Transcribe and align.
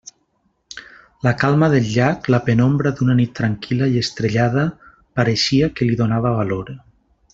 La 1.27 1.33
calma 1.41 1.67
del 1.73 1.85
llac, 1.89 2.29
la 2.35 2.39
penombra 2.47 2.93
d'una 3.01 3.17
nit 3.19 3.35
tranquil·la 3.41 3.91
i 3.97 4.01
estrellada, 4.07 4.65
pareixia 5.21 5.69
que 5.77 5.89
li 5.91 6.01
donava 6.01 6.33
valor. 6.41 6.73